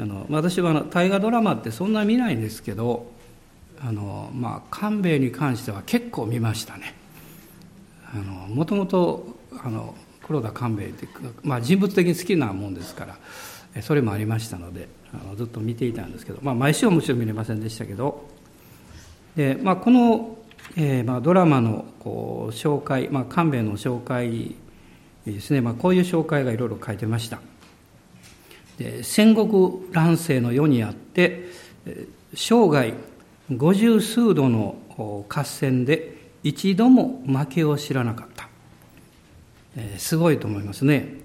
[0.00, 3.12] あの私はあの大河ドラマってそんな見ないんですけど
[3.82, 6.94] あの、まあ、官兵衛に関しては結構見ましたね。
[8.48, 9.36] もともと
[10.22, 11.06] 黒田官兵衛って、
[11.42, 13.06] まあ、人物的に好きなもんですか
[13.74, 18.28] らそれもありましたのであのずっと見ていたんですけど、まあ、毎週はもちろん見れませんでしたけど
[19.36, 20.38] で、まあ、この、
[20.76, 24.56] えーまあ、ドラマのこう紹介、まあ、官兵衛の紹介
[25.24, 27.40] ですね、まあ、こういう紹介がいろいろ書いてました。
[29.02, 31.48] 戦国乱世の世にあって
[32.34, 32.94] 生涯
[33.50, 34.76] 五十数度の
[35.28, 38.48] 合戦で一度も負けを知らなかった、
[39.98, 41.20] すごいと思いますね。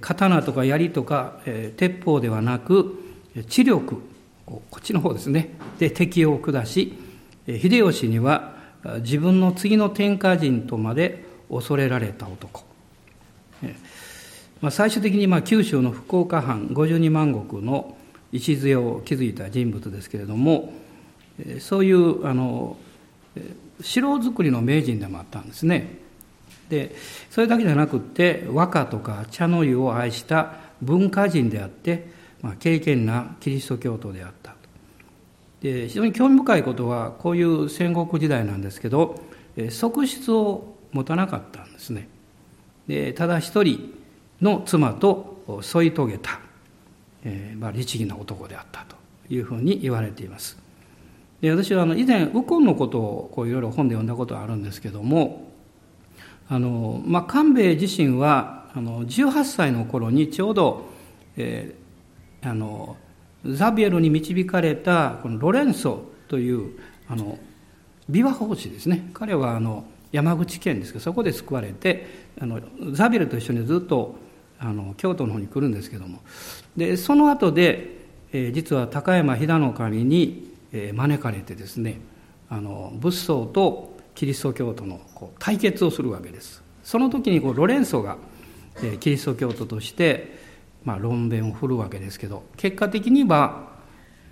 [0.00, 1.40] 刀とか槍とか、
[1.76, 3.02] 鉄砲ではなく
[3.48, 4.02] 知力
[4.46, 5.54] こっちの方ですね。
[5.78, 6.94] で敵を下し
[7.46, 8.56] 秀吉には
[9.00, 12.64] 自分の次の天下人とまで恐れられた男、
[14.60, 17.96] まあ、最終的にまあ九州の福岡藩52万石の
[18.32, 20.72] 礎を築いた人物ですけれども
[21.60, 22.76] そういうあの
[23.80, 25.98] 城作りの名人でもあったんですね。
[26.68, 26.94] で
[27.30, 32.08] それだけじゃなくって和歌とか茶の湯を愛した文化人であって、
[32.42, 34.54] まあ、敬虔なキリスト教徒であった
[35.62, 39.18] で非常に興味深いことはこういう戦国時代なんですけど
[39.70, 42.08] 側室を持たなかったんですね。
[42.86, 43.94] でただ一人
[44.40, 46.40] の妻と添い遂げた、
[47.24, 48.96] えーまあ、律儀な男であったと
[49.32, 50.58] いうふうに言われています。
[51.40, 55.52] で私はあの以前右近のことをこういろいろ本で読んだことがあるんですけども
[56.48, 60.86] あの、まあ、官兵衛自身はあの18歳の頃にちょうど、
[61.36, 62.96] えー、あの
[63.44, 66.78] ザビエルに導かれたこのロレンソという
[67.08, 67.38] あの
[68.10, 69.10] 琵琶法師ですね。
[69.14, 72.06] 彼はあの山口県ですけどそこで救われて
[72.40, 72.60] あの
[72.92, 74.16] ザビエルと一緒にずっと
[74.60, 76.20] あの京都の方に来るんですけども。
[76.76, 77.98] でその後で、
[78.32, 82.00] えー、実は高山飛騨の神に、えー、招かれてですね
[82.50, 86.62] あの仏僧とキリスト教徒のこう対決をするわけです。
[86.82, 88.16] その時にこうロレンソが、
[88.76, 90.38] えー、キリスト教徒として
[90.84, 93.68] まあ、論弁を振るわけですけど結果的には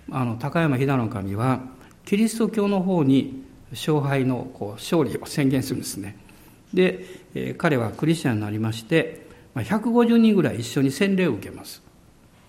[0.09, 1.59] あの高山飛騨の神は
[2.05, 6.17] キリスト教の方に勝敗のこう勝利を宣言するんですね。
[6.73, 7.05] で、
[7.35, 9.26] えー、彼はクリスチャンになりまして、
[9.61, 11.81] 150人ぐらい一緒に洗礼を受けます。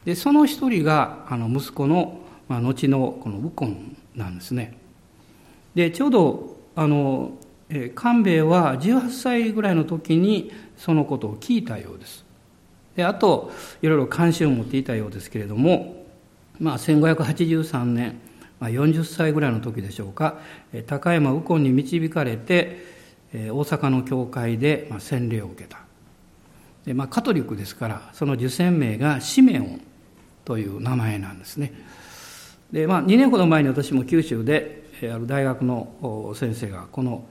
[0.04, 4.78] でその一人があの息子の、まあ、後のこの右近なんですね。
[5.74, 7.32] でちょうどあの
[7.94, 12.24] 官兵衛は18歳ぐらいの時にそのことを聞いたようです。
[12.96, 13.52] であと
[13.82, 16.06] いろいろ関心を持っていたようですけれども、
[16.58, 18.20] まあ、1583年、
[18.58, 20.38] まあ、40歳ぐらいの時でしょうか
[20.86, 22.82] 高山右近に導かれて
[23.32, 25.87] 大阪の教会で洗礼を受けた。
[26.88, 29.80] で、まあ、カトリックですからその受洗名がシメオン
[30.44, 31.72] という名前なんですね。
[32.72, 37.24] で、まあ、2年ほど前に私も九州である大学の先生がこの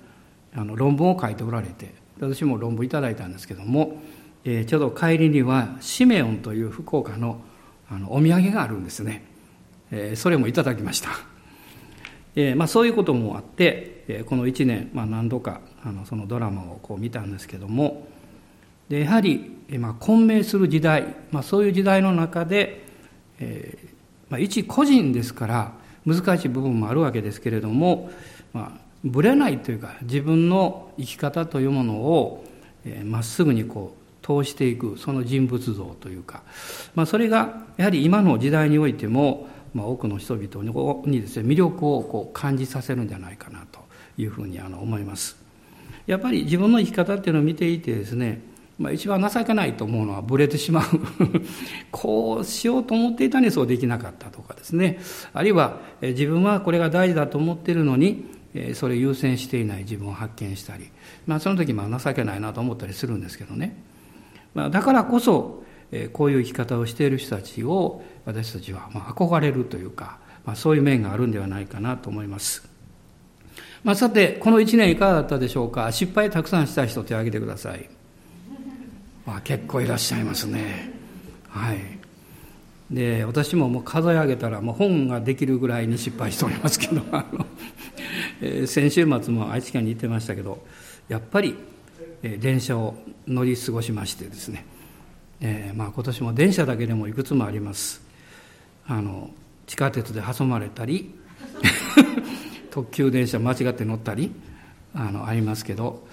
[0.56, 4.02] あの論文を書いておられて私も論文いただいたんですけども
[4.50, 7.42] えー、ちょうど帰りにはシメオンという福岡の
[7.90, 9.24] あのお土産があるんですね、
[9.92, 11.10] えー、それもいただきました、
[12.36, 18.08] えーまあ、そういうこともあって、えー、この1年、まあ、何度かあのそのドラマをこう見たんですけども
[18.90, 22.86] でやはり、まあ、混迷する時代、まあ、そういう時代の中で、
[23.40, 23.88] えー
[24.30, 25.72] まあ、一個人ですから
[26.06, 28.12] 難しい部分もあるわけですけれども、
[28.54, 32.46] まあ、ぶれないというか自分の生き方というものを
[32.86, 36.44] ま、えー、っすぐにこう通していくその人物像というか、
[36.96, 43.80] まあ、それがやはり今の時代においても、まあ、多くの人々にですね魅力をこう感じさせるんじゃないかなと
[44.18, 45.38] いうふうにあの思います。
[46.08, 48.42] やっぱり自分の生き方っていうのを見ていてですね、
[48.78, 50.84] まあ、一番情けないと思うのはブレてしまう。
[51.92, 55.00] こうしようと思っていたにそうできなかったとかですね。
[55.34, 58.26] あるいは自分はこれが大事だと思っているのに
[58.74, 60.90] それを優先していない自分を発見したり、
[61.26, 63.82] まあ、その時まあ情けないなと思ったりするんですけどね。
[64.54, 65.64] まあ、だからこそ、
[66.14, 72.70] こういう生き方をしている人たちを私たちはまあ憧れるというか、まあ、そういう面があるんではないかなと思います。
[73.84, 75.92] まあ、さて、この1年いかがだったでしょうか？
[75.92, 77.97] 失敗たくさんした人手を挙げてください。
[79.28, 80.92] まあ、結構いらっしゃいますね。
[81.50, 81.78] はい。
[82.90, 87.46] で、私ももう数え上げたらもう本ができるぐらいに失敗しておりますけど、 あの、
[88.42, 90.66] え、先週末も愛知県に行ってましたけど、
[91.08, 91.56] やっぱり
[92.22, 92.96] 電車を
[93.28, 94.66] 乗り過ごしましてですね、
[95.42, 98.02] えー、まあ今年も電車だけでもいくつもあります
[98.88, 99.30] あの
[99.68, 101.14] 地下鉄で挟まれたり
[102.72, 104.32] 特急電車間違って乗ったり
[104.94, 106.08] あのありますけど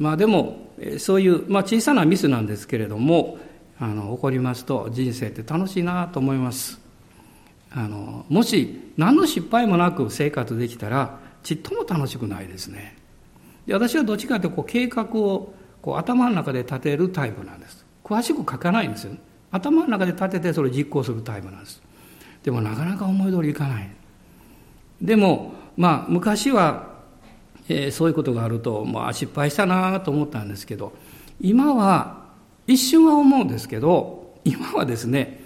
[0.00, 0.56] まあでも
[0.98, 3.38] そういう、まあ、小さなミスなんですけれども
[3.78, 6.80] あの起こりますと人生って楽しいなと思います。
[7.70, 12.96] あのもし何の失敗もなく生活できたらちっとも楽しくないですね。
[13.66, 15.52] で私はどっちかというとこう計画を
[15.82, 17.84] こう頭の中で立てるタイプなんです。
[18.02, 19.12] 詳しく書かないんですよ。
[19.50, 21.82] 頭の中で立ててそれを実行するタイプなんです。
[22.42, 23.90] でもなかなか思い通りいかない。
[25.02, 26.89] でもまあ昔は、
[27.68, 30.92] えー、そういうことがあると、まあ、失敗したなと思ったんですけど
[31.40, 32.24] 今は
[32.66, 35.40] 一瞬は思うんですけど今はですね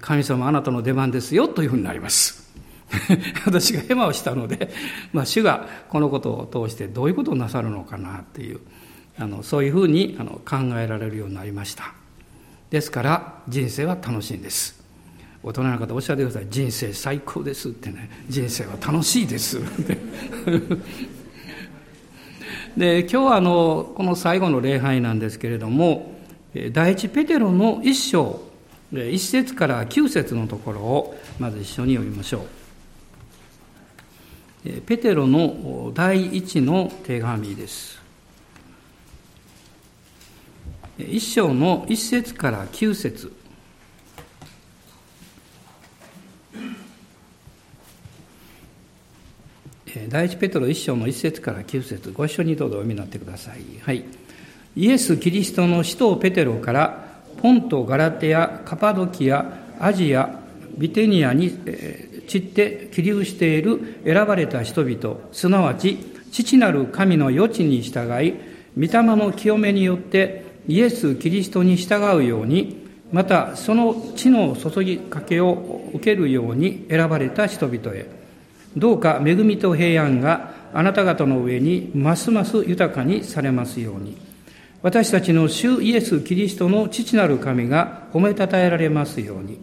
[0.00, 2.48] 神様あなたの出番ですよというふうになります。
[3.44, 4.70] 私がヘマをしたので、
[5.12, 8.60] まあ、主がこのことを通してどういうことをなさるのかなっていう
[9.18, 11.92] あのそういうふうにあの考えられるようになりました。
[12.70, 14.78] ですから人生は楽しいんです。
[15.42, 16.46] 大人の方おっしゃってください。
[16.50, 18.10] 人生最高ですってね。
[18.28, 19.58] 人生は楽しいです。
[19.58, 19.98] っ て
[22.76, 26.14] で今日はあのこの最後の礼拝なんですけれども
[26.72, 28.40] 第一ペテロの一章
[28.92, 32.42] 一節から九節のところをまず一緒に読みましょう。
[34.86, 38.00] ペテロの第一の手紙です。
[40.98, 43.32] 一章の一節から九節。
[50.08, 53.60] 第一ペトロ一章の一節から九節ご一緒にどうぞお読みになってください。
[53.82, 54.04] はい。
[54.76, 57.08] イエス・キリストの使徒ペテロから
[57.42, 60.40] ポント・ガラテヤ、カパドキア、アジア、
[60.76, 61.50] ビテニアに
[62.28, 65.98] 散って起立している選ばれた人々、すなわち
[66.30, 68.34] 父なる神の余地に従い、
[68.76, 78.17] 御霊の清めによってイエス・キリストに従うように、またその地の注ぎかけを受けるように選ばれた人々へ、
[78.76, 84.16] どうか恵みと平安があなた方の上にますます豊かにされますように。
[84.82, 89.58] 私たちの主イエス・キリストの父なる神が褒めたたえられますように。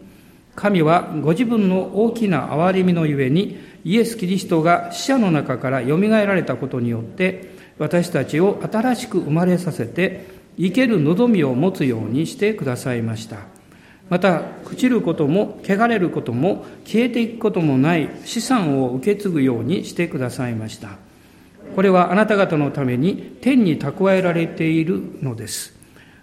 [0.54, 10.26] 神はご自分の大きな憐れみのゆえに、イエス・キリストが死者の中から蘇られたことによって、私たちを新しく生まれさせて、
[10.58, 13.55] 生ける望みを持つようにしてくださいました。
[14.08, 20.90] また、朽ちることも、汚れることも、消えていくこともない資産を受け継ぐようにしてくださいました。
[21.74, 25.74] これはあなた方のために天に蓄えられているのです。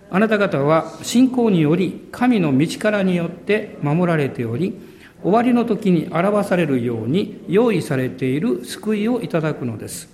[0.10, 4.80] あなた方は信仰により神の道からによって守られており、
[5.22, 10.08] 終わりの時に表されるように用意されている救いをいただくのです。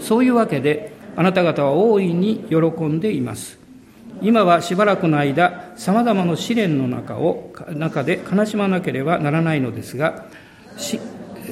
[0.00, 3.59] そういうわけで、あなた方は大いに喜んでいます。
[4.22, 10.26] 今はしばらくの間、様々な試練の中を、中で悲しまなければならないのですが、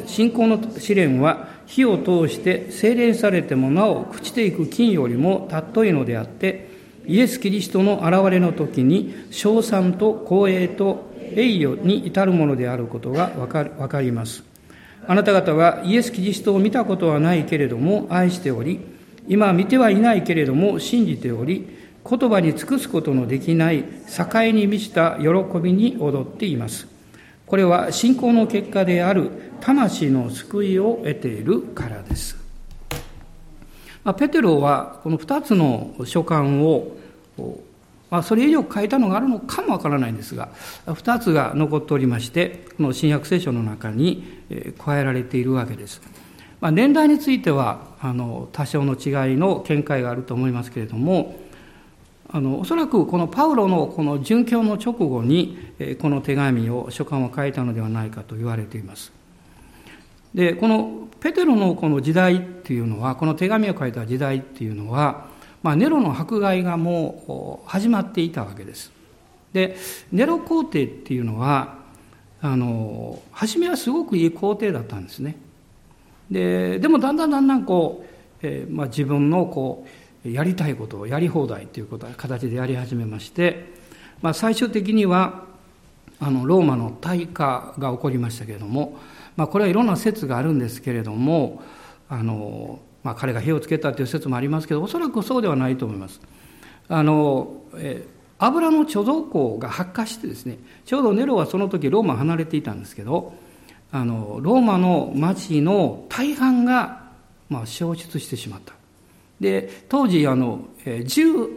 [0.06, 6.68] 信仰の試練は火を通して精霊されてもなお朽ちていく金よりも尊いのであって、
[7.06, 14.44] イエス・キリストの現れの時に、称賛と光栄と栄誉に至るものであることがわかかります。
[15.06, 18.80] あなた方はイエス・キリストを見たことはないけれども愛しており、
[19.26, 21.77] 今見てはいないけれども信じており、
[22.08, 23.84] 言葉に尽くすことのできない
[24.16, 25.28] 境に満ちた喜
[25.58, 26.86] びに踊っています。
[27.46, 29.30] これは信仰の結果である
[29.60, 32.36] 魂の救いを得ているからです。
[34.04, 36.96] まあ、ペテロはこの2つの書簡を、
[38.10, 40.50] まあ、それ以上書いたのがあるのかもわからないんですが、
[40.86, 44.24] 2つが残っておりまして、この新約聖書の中に
[44.78, 46.00] 加えられているわけです。
[46.61, 51.37] まあ、年代についてはあの多少の違いの見解があると思いますけれども、
[52.30, 55.56] あのおそらくこのパウロのこの殉教の直後に
[56.00, 59.12] この手紙を書簡を書いたのではないかと言われています。
[60.35, 65.28] でこのペテロのこの時代っていうのはこの手紙を書いた時代っていうのは、
[65.62, 68.92] まあ、ネロの迫害がもう始まっていたわけです。
[69.52, 69.76] で
[70.12, 71.78] ネロ皇帝っていうのは
[72.42, 75.37] あの初めはすごくいい皇帝だったんですね。
[76.30, 78.06] ででもだんだんだんだんこう、
[78.42, 79.88] えーまあ、自分のこう
[80.32, 83.73] やりたいことをやり放題ということ形でやり始めまして、
[84.23, 85.44] まあ、最終的には
[86.20, 88.99] あのローマの大火が起こりましたけれども、
[89.37, 91.62] まあ、これはいろんな説があるんですけれども
[92.08, 96.20] あの、まあ、彼が火をつけたという説もありますけどおそらくそうではないと思います。
[96.88, 98.06] あのえ
[98.38, 103.35] 油の貯蔵庫が発火してですねちょうどネロはその時ローマ離れていたんですけど
[103.90, 107.11] あのローマの町の大半が、
[107.49, 108.75] まあ、消失してしまった
[109.40, 111.57] で当時あの13、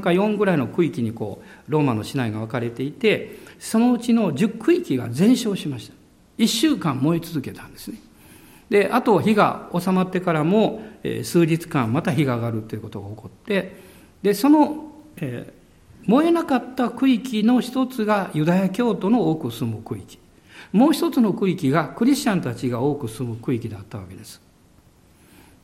[0.00, 5.94] か4ぐらいの区域にこうローマの市内が分かれていてそのうちの10区域が全焼しました
[6.38, 7.98] 1週間燃え続けたんですね
[8.70, 10.82] であと火が収まってからも、
[11.24, 13.76] 数日間また火が上がるということが起こって
[14.22, 15.52] でその、え
[16.06, 20.18] 燃えなかった区域の一つがユダヤ教徒の多く住む区域。
[20.72, 24.40] もう一つの区域がクリスチャンたちが多く住む区域だったわけです。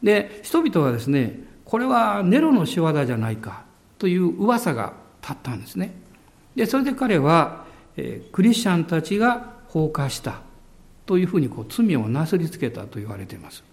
[0.03, 3.65] で、人々はですね、これはネロの仕業じゃないか
[3.99, 5.95] という噂が立ったんですね。
[6.55, 7.65] で、それで彼は、
[7.97, 10.41] えー、クリスチャンたちが放火した
[11.07, 13.65] というふうにこう罪をなすりつけたと言われています。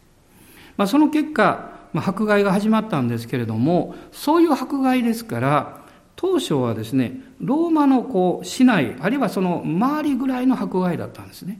[0.78, 11.60] まあ、その結果、まあ、迫害が始まったんですけれども、そういう迫害ですから、当初はですね、ローマのこう市内、あるいはその周りぐらいの迫害だったんですね。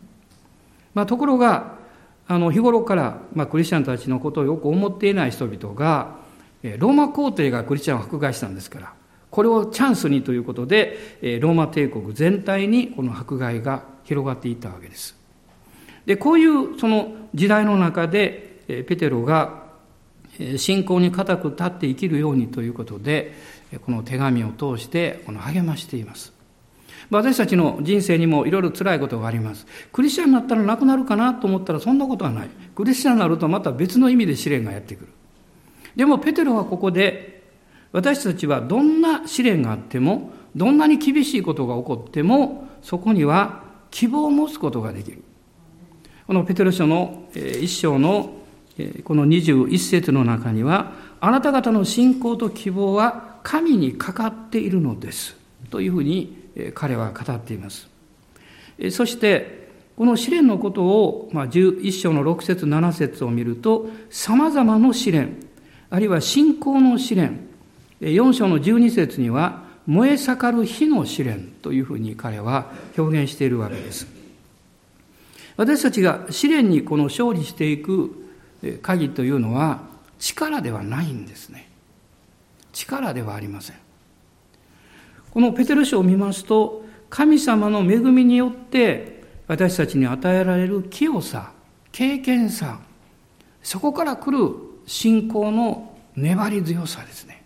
[0.94, 1.76] まあ、ところが、
[2.28, 6.16] あの日頃から、まあ、クリスチャンたちのことをよく思っていない人々が、
[6.78, 8.94] ローマ皇帝がクリスチャンを迫害したんですから、
[9.30, 15.16] これをチャンスにということで、ローマ帝国全体にこの迫害が広がっていったわけです。
[16.06, 19.66] で、こういうその時代の中で、ペテロが
[20.58, 23.34] 信仰に固く立って生きるようにということで、
[23.86, 26.35] この手紙を通してこの励ましています。
[27.10, 29.66] 私たちの人生にもいろいろ辛いことがあります。
[29.92, 32.50] クリスチャンになったらなくなるかなと思ったらそんなことはない。
[32.76, 35.08] クリスチャンになるとまた別の意味で試練がやってくる。
[35.96, 37.44] でもペテロはここで
[37.92, 45.24] 私たちはどんな試練があっても、どんなに厳しいことが起こっても、そこには希望を持つことができる。
[46.28, 48.34] このペテロ書の一章の
[49.06, 55.38] この21節の中には、あなた方の信仰と希望は神にかかっているのです。
[55.70, 57.88] というふうに彼は語っています。
[58.92, 65.38] そして、この試練のことを、まあ、11章の6節7節を見ると、様々な試練、
[65.90, 67.48] あるいは信仰の試練、
[68.02, 74.08] 4章の12節には、燃え盛る火の試練というふうに彼は表現しているわけです。
[75.58, 78.12] 私たちが試練にこの勝利していく
[78.82, 79.84] 鍵というのは
[80.20, 81.70] 力ではないんですね。
[82.74, 83.85] 力ではありません。
[85.36, 91.52] このペテル書を見ますと、神様の恵みによって私たちに与えられる清さ、
[91.92, 92.80] 経験さ、
[93.62, 97.44] そこから来る信仰の粘り強さですね。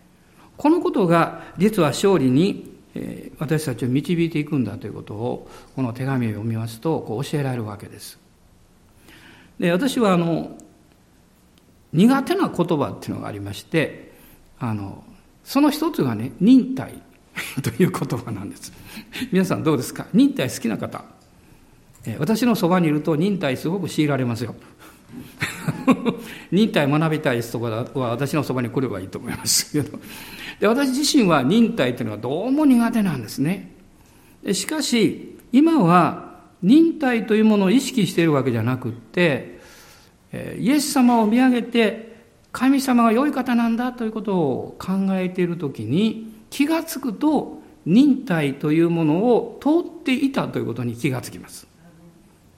[0.55, 2.77] このことが実は勝利に
[3.39, 8.19] 私たちを導いていくんだということをこの手紙を読みますとこう教えられるわけです。
[9.59, 10.55] で私はあの
[11.91, 14.11] 苦手な言葉っていうのがありまして
[14.59, 15.03] あの
[15.43, 17.01] その一つがね忍耐
[17.61, 18.71] という言葉なんです。
[19.31, 20.07] 皆さんどうですか？
[20.13, 21.03] 忍耐好きな方。
[22.17, 24.55] 私のそばにいると忍耐すごく強いられますよ。
[26.51, 29.71] 忍耐学びたい人は私のそばに来ればいいと思います。
[29.71, 29.99] けど。
[30.59, 33.71] で私自身は忍耐というのはどうも苦手なんですね。
[34.53, 39.59] しかし今は忍耐というものを意識しているわけじゃなくって
[40.59, 42.15] イエス様を見上げて
[42.51, 51.67] 神様が良い方なんだということを考えているときに気がつくと忍耐というものを通っていたということに気がつきます。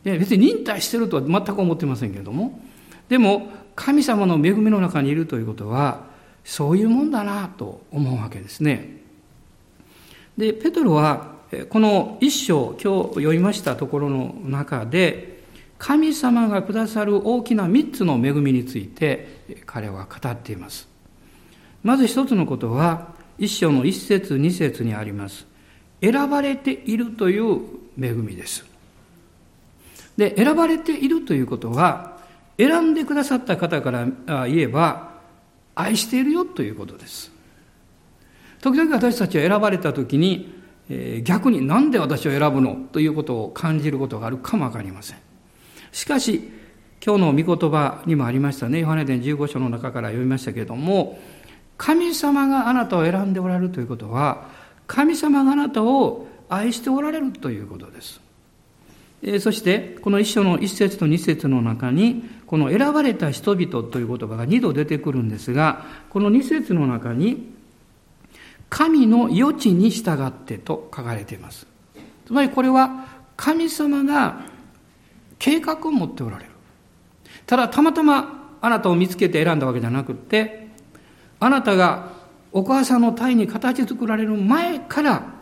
[0.03, 2.59] で別に忍耐してるとは全く思ってませんけれども
[3.07, 6.05] でも神様の恵みの中にいるということは
[6.43, 8.97] そういうもんだなと思うわけですね。
[10.37, 11.35] でペトロは
[11.69, 15.43] この一章今日読みましたところの中で
[15.77, 20.91] 神様がくださる大きな三つの恵みについて彼は語っています。
[21.83, 23.10] まず一つのことは、
[23.41, 25.47] 一章の一節二節にあります。
[25.99, 27.59] 選ばれているという
[27.99, 28.63] 恵みです。
[30.15, 32.19] で、選ばれているということは、
[32.57, 34.07] 選んでくださった方から
[34.45, 35.19] 言えば、
[35.73, 37.31] 愛しているよということです。
[38.61, 40.61] 時々私たちは選ばれた時に、
[41.23, 45.17] 逆になんで私を選ぶのということを感じることがあるかもわかりません。
[45.91, 46.47] しかし、
[47.03, 51.19] 今日の御言葉にもありましたね、ヨハネ伝15章の中から読みましたけれども、
[51.81, 54.47] 神様があなたを選んでおられるということは、
[54.85, 58.21] 神様があなたを愛しておられるということです。
[59.23, 67.51] えそして、この一章の一節と二節の中に、この選ばれた人々という言葉が二度出てくるんですが、この二節の中に、
[68.69, 71.65] 神の余地に従ってと書かれています。
[72.27, 74.41] つまりこれは、神様が
[75.39, 76.51] 計画を持っておられる。
[77.47, 80.60] ただ、たまたまあなたを見つけて選んだわけじゃなくて、
[81.41, 82.13] あなたが
[82.53, 85.33] お母さんの体に形作られる前から、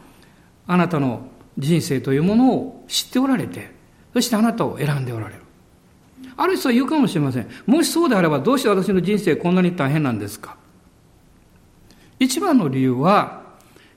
[0.65, 1.27] あなたの
[1.57, 3.71] 人生というものを知っておられて、
[4.13, 5.41] そしてあなたを選んでおられる。
[6.37, 7.49] ある人は言うかもしれません。
[7.65, 10.55] もしそうであれば、どうして私の人生こんなに大変なんですか？
[12.17, 13.41] 一番の理由は、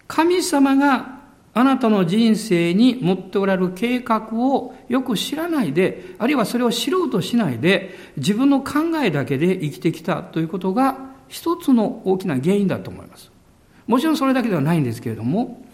[0.09, 1.21] 神様が
[1.55, 13.33] あなたの人生に持っておられる計画をよく知らないで、あるいはそれを知ろうとしないで、自分の考えだけで生きてきたということが一つの大きな原因だと思います。
[13.87, 15.65] もちろんそれだけではないんですけれども、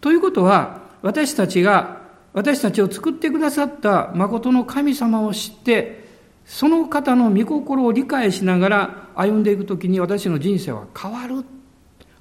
[0.00, 2.00] ということは、私たちが、
[2.32, 6.08] 私たちを作ってくださった誠の神様を知って、
[6.46, 11.44] その方の御心を理解しながら歩んでいくときに私の人生は変わる、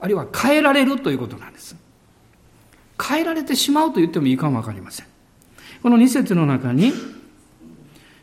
[0.01, 1.77] あるいは変えられるということなんです。
[3.01, 5.05] 変えられてしまうと言ってもいいかもわかりません。
[5.81, 6.91] この二節の中に、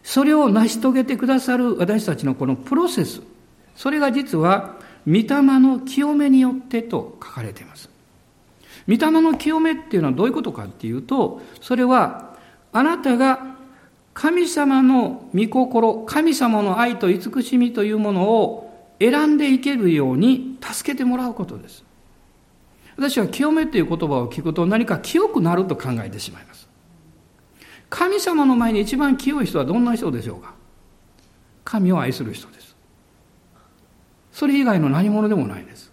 [0.03, 3.23] それを成し遂げてくださる私たちのこのプロセス、
[3.77, 5.25] それが実は、御霊
[5.59, 7.89] の清めによってと書かれています。
[8.87, 12.37] 御霊の清めっていうのはどういうことかっていうと、それは、
[12.73, 13.57] あなたが
[14.15, 21.85] 神様の御心、神様の愛と慈しみというものを選んでいけるように助けてもらうことです。
[22.97, 26.69] 私は清めという言葉を聞くと何か清くなると考えてしまいます。
[27.89, 30.55] 神様の前に一番清い人はどんな人でしょうか？
[31.65, 32.70] 神を愛する人です。
[34.33, 35.91] それ以外の何者でもないです。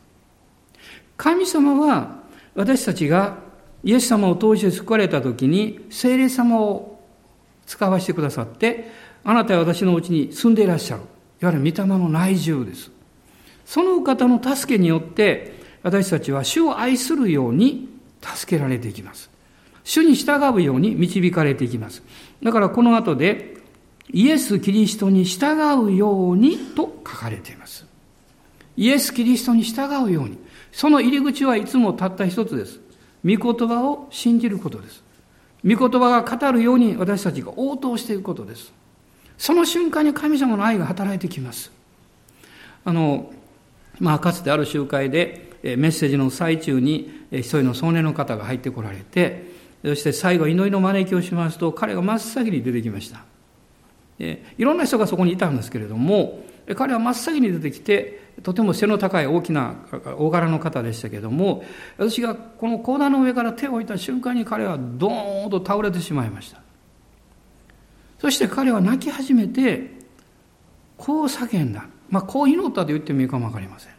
[1.15, 2.23] 神様は
[2.55, 3.37] 私たちが
[3.83, 6.99] イエス様を通して救われた時に聖霊様を
[7.65, 8.91] 使わせてくださって
[9.23, 11.01] あなたは私のうちに住んでいらっしゃる。
[11.41, 12.91] いわゆる御霊の内住です。
[13.65, 17.89] その方の助けによって私たちは主を愛するように
[18.21, 19.29] 助けられていきます。
[19.83, 22.03] 主に従うように導かれていきます。
[22.43, 23.55] だからこの後で、
[24.11, 27.85] イエス・キリストに従うようにと書かれています。
[28.77, 30.37] イエス・キリストに従うように。
[30.71, 32.79] その入り口はいつもたった一つです。
[33.25, 35.03] 御言葉を信じることです。
[35.65, 38.71] 御言葉が語るように私たちが応答していくことです。
[39.37, 41.71] その瞬間に神様の愛が働いてきます。
[42.85, 43.31] あの、
[43.99, 53.23] まあ、かつてある集会で、メッセージの最中に一人の少年の方が入ってこられて、そして最後祈りの招きをしますと彼が真っ先に出てきました
[54.19, 56.43] いろんな人がそこにいたんですけれども
[56.75, 59.75] 彼は真っ先に出てきてとても背の高い大きな
[60.17, 61.63] 大柄の方でしたけれども
[61.97, 66.61] 私がこの講談の上から手を置いた瞬間に彼はドーンと倒れてしまいました。
[68.19, 69.91] そして彼は泣き始めて
[70.97, 71.85] こう叫んだ。
[72.09, 73.93] まあこう祈ったと言ってもいいかも分かりません。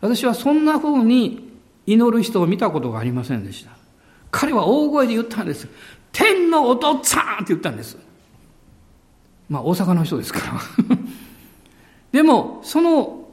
[0.00, 1.52] 私はそんなふうに
[1.86, 3.72] 祈る人を見たことがありませんでした。
[4.30, 5.66] 彼は大声で言ったんです。
[6.12, 7.96] 天のお父さんって言ったんです。
[9.48, 10.96] まあ大阪の人ですから。
[12.12, 13.28] でも、その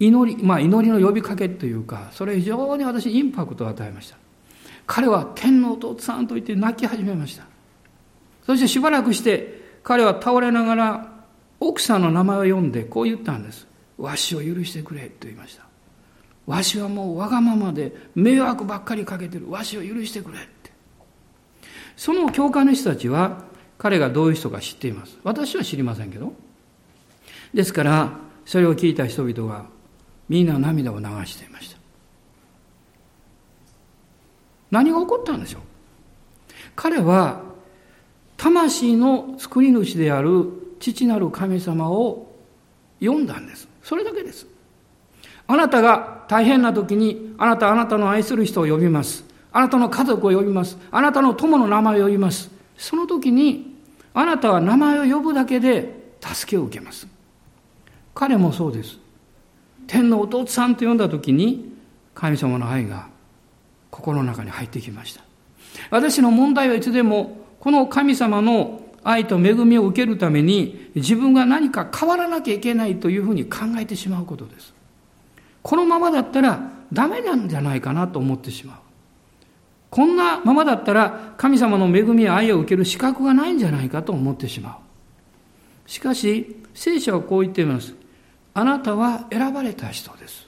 [0.00, 4.16] 祈り、まあ祈りの呼びかけというか、それ非常に私インパクトを与えました。
[4.86, 7.44] 彼は天のお父さんと言って泣き始めました。
[8.44, 11.14] そしてしばらくして彼は倒れながら
[11.60, 13.66] 奥さんの名前を呼んでこう言ったんです。
[13.96, 15.64] わしを許してくれと言いました。
[16.46, 19.50] わしはもうわがままで迷惑ばっかりかけてる。
[19.50, 20.72] わしを許してくれって。
[21.96, 23.44] その教会の人たちは
[23.78, 25.18] 彼がどういう人か知っています。
[25.22, 26.34] 私は知りませんけど。
[27.54, 28.10] ですから、
[28.44, 29.64] それを聞いた人々が
[30.28, 31.78] みんな涙を流していました。
[34.70, 35.62] 何が起こったんでしょう？
[36.74, 37.42] 彼は
[38.36, 40.48] 魂の作り主である
[40.80, 42.34] 父なる神様を
[43.00, 43.68] 読んだんです。
[43.82, 44.46] それだけです。
[45.46, 49.24] あなたが大変な時に、あなたあなたの愛する人を呼びます。
[49.52, 50.76] あなたの家族を呼びます。
[50.90, 52.50] あなたの友の名前を呼びます。
[52.76, 53.76] その時に、
[54.12, 57.06] あなたは名前を呼ぶだけで助けを受けます。
[58.14, 58.98] 彼もそうです。
[59.86, 61.72] 天の弟さんと呼んだ時に、
[62.14, 63.08] 神様の愛が
[63.90, 65.22] 心の中に入ってきました。
[65.90, 74.72] 私の問題はいつでも、この神様の愛と恵みを受けるために、自分が何か変わらなきゃいけないというふうに考えてしまうことです。
[75.62, 78.76] このままだったらダメなんじゃないかなと思ってしまう。
[79.90, 84.78] こんなままだったら神様の恵みや愛を受ける資格がないんじゃないかと思ってしま
[85.86, 85.90] う。
[85.90, 87.94] しかし、聖書はこう言っています。
[88.54, 90.46] あなたは選ばれた人です。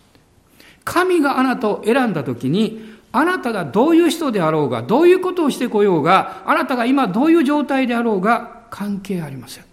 [0.84, 9.64] 神があなたを選んだ時に、あなたがどういう人であろうが、どういうことをしてこようが、あなたが今どういう状態であろうが、関係ありません。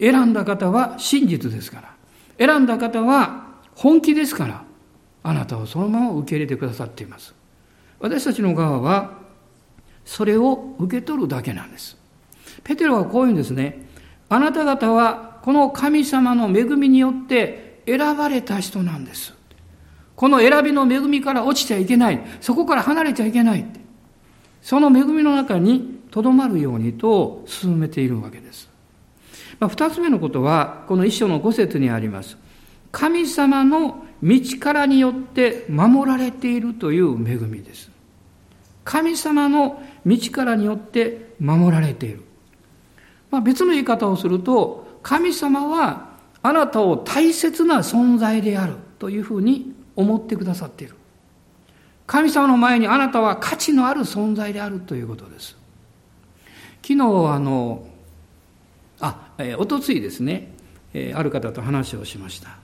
[0.00, 2.46] 選んだ方は真実ですから。
[2.46, 4.62] 選んだ方は本気ですから、
[5.24, 7.34] あなたをそのまま受け入れてくださっています。
[8.00, 9.18] 私たちの側は、
[10.04, 11.96] それを受け取るだけなんです。
[12.64, 13.86] ペテロはこういうんですね。
[14.28, 19.32] あなた方は、この神様の恵みによって選ばれた人なんです。
[20.14, 22.20] この選びの恵みから落ちちゃいけない。
[22.42, 23.64] そこから離れちゃいけない。
[24.60, 28.68] その恵みの中にとどまるようにと進めているわけです。
[29.58, 32.36] まあ、二つ目のことは、この一章の五節にあります。
[32.92, 37.90] 神様の道からによって守られているという恵みです。
[38.84, 42.22] 神様の道からによって守られている。
[43.30, 46.10] まあ、別の言い方をすると、神様は
[46.42, 50.96] あなたを大切な存在であるというふうに思ってくださっている。
[52.06, 55.56] 神様の前にあなたは価値のある存在であるということです。
[56.82, 57.86] 昨日、あの、
[59.00, 60.52] あ、えー、おとついですね、
[60.92, 62.58] えー、ある方と話をしました。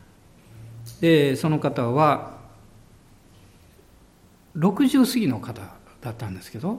[1.01, 2.41] で、その方は、
[4.55, 5.63] 60過ぎの方
[6.03, 6.79] だったんですけど、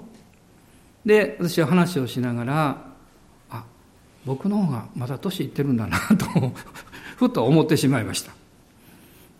[1.04, 2.85] で、私は話をしながら、
[4.26, 6.52] 僕の方がまだ年いってるんだなと
[7.18, 8.32] ふと思ってしまいました。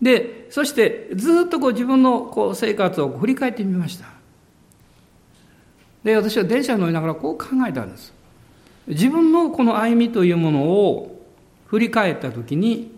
[0.00, 4.06] で、そしてずっとこう自分のこう生活を振り返ってみました。
[6.04, 8.12] で、私は電車に乗りながらこう考えたんです。
[8.86, 11.24] 自分のこの歩みというものを
[11.66, 12.92] 振り返ったときに、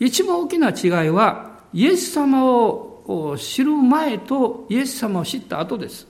[0.00, 6.06] 一番大きな違いは、イエス様を知る前とイエス様を知った後です。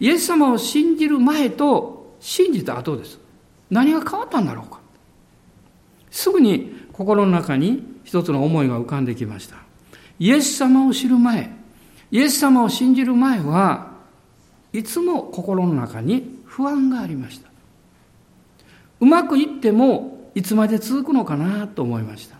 [0.00, 3.18] イエス様を信じる前と信じた後です。
[3.70, 4.80] 何が変わったんだろうか。
[6.10, 9.56] すぐに心の中に一つの思いが浮かんできました。
[10.18, 11.50] イエス様を知る前、
[12.10, 13.92] イエス様を信じる前は、
[14.72, 17.48] いつも心の中に不安がありました。
[19.00, 22.36] うまくいっても、いつまで続くのかなと思いました。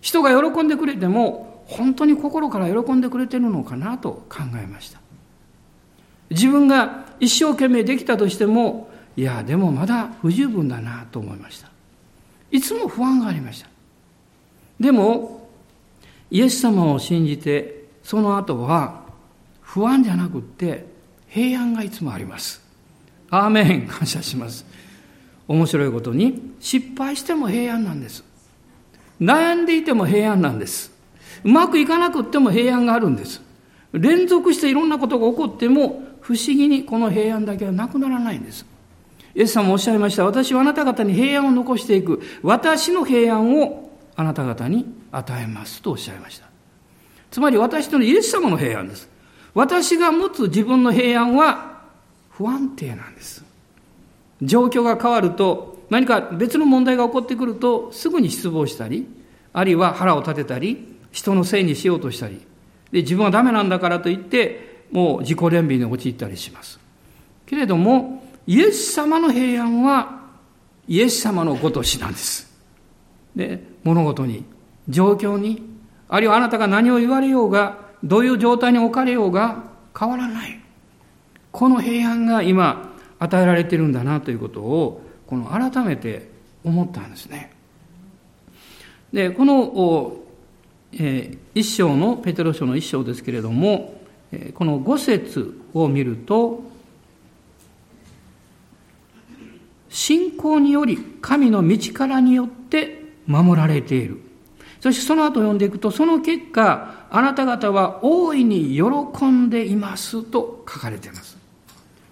[0.00, 5.00] 人が喜んでくれても、本当に心から喜んでくれてるのかなと考えました。
[6.30, 11.68] 自分が一生懸命できたとしても、いや、でもまだ不十分だなと思いました。
[12.50, 13.68] いつも不安がありました。
[14.78, 15.48] でも、
[16.30, 19.04] イエス様を信じて、その後は、
[19.60, 20.86] 不安じゃなくって、
[21.28, 22.60] 平安がいつもあります。
[23.30, 24.64] アーメン、感謝します。
[25.46, 28.24] 面白いことに、失敗しても平安なんです。
[29.20, 30.92] 悩んでいても平安なんです。
[31.44, 33.42] うまくいかなくっても平安があるんです。
[33.92, 38.66] 連続していろんなことが起こっても、不思議にこの平安だけはなくならないんです。
[39.34, 40.24] イエス様もおっしゃいました。
[40.24, 42.22] 私はあなた方に平安を残していく。
[42.42, 46.46] 私の平安をあなた方に与えますとおっしゃいました。
[47.30, 49.08] つまり私とのイエス様の平安です。
[49.54, 51.82] 私が持つ自分の平安は
[52.30, 53.44] 不安定なんです。
[54.42, 59.06] 状況が変わると、何か別の問題が起こってくると、すぐに失望したり、
[59.52, 62.40] あるいは腹を立てたり、人のせいにしようとしたり、
[62.90, 66.80] で自分はダメなんだからと言って、もう自己憐憫に陥ったりします。
[67.46, 70.22] けれども、イエス様の平安は、
[70.86, 72.52] イエス様のごとしなんです。
[73.34, 74.44] で、物事に、
[74.88, 75.62] 状況に、
[76.08, 79.64] あるいはあなたが何を言われようが、どういう状態に置かれようが
[79.98, 80.60] 変わらない。
[81.52, 86.28] この平安が今与えられているんだなということを、この改めて
[86.64, 87.50] 思ったんですね。
[89.12, 90.16] で、この、
[90.92, 94.00] えー、一章の、ペテロ書の一章ですけれども、
[94.54, 96.73] この五節を見ると、
[99.94, 104.20] 信仰により神の道からによって守られている。
[104.80, 111.38] そしてその後読んでいくと、その結果、あなた方は大いに喜んでいますと書かれています。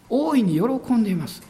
[0.09, 1.43] 大いに喜んでいます。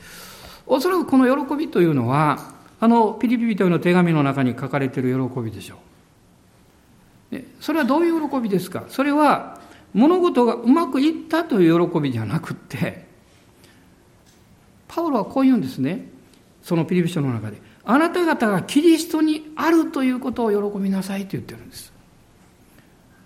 [0.67, 5.77] おそらくこの喜びというのは、あのピリピリというの手紙の中に書かれている喜びでしょ
[7.31, 7.41] う。
[7.61, 8.85] それはどういう喜びですか？
[8.89, 9.61] それは
[9.93, 13.07] 物事がうまくいったという喜びじゃなくって、
[14.89, 16.11] パウロはこう言うんですね。
[16.63, 17.61] そのピリピ書の中で。
[17.85, 21.93] あなた方がキリストにあるということを喜びなさいと言ってるんです。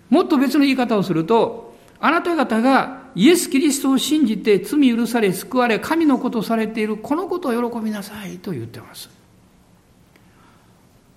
[0.09, 9.09] もっと別の言い方をすると、あなた方がイエス・キリストを信じて罪許され救われ神のことされているこのことを喜びなさいと言ってます。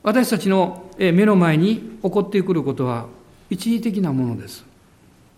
[0.02, 3.06] 私たちの目の前に起こってくることは
[3.50, 4.64] 一時的なものです。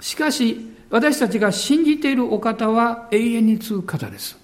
[0.01, 4.42] しかし私たちが信じているお方は永遠に続く方です。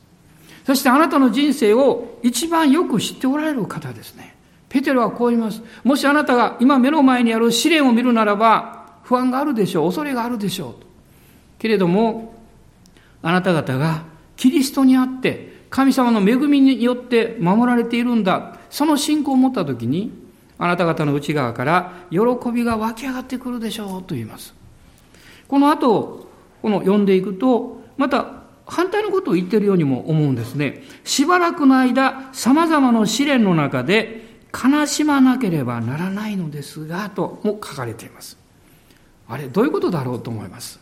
[0.69, 4.37] そしてあなたの人生を一番よく知っておられる方ですね。
[4.69, 5.63] ペテロはこう言います。
[5.83, 9.89] もしあなたが今目の前にある試練を見るならば、不安があるでしょう。
[9.89, 10.85] 恐れがあるでしょう。
[11.59, 12.35] けれども、
[13.23, 14.05] あなた方が
[14.37, 18.59] キリストにあって、神様の恵みによって守られているんだ。
[18.69, 20.13] その信仰を持ったときに、
[20.59, 22.19] あなた方の内側から喜
[22.53, 24.53] びが湧き上がってくるでしょうと言います。
[25.49, 26.29] この後、
[26.61, 28.38] この読んでいくと、また
[28.69, 30.83] 反対のことを言ってるようにも思うんですね。
[31.03, 38.37] しばらくの間、様々な試練の中で悲しまなければならないのですが、とも書かれています。
[39.27, 40.81] あれ、どういうことだろうと思います。